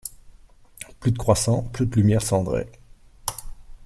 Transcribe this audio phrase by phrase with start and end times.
[0.99, 2.65] Plus de croissant, plus de lumière cendrée.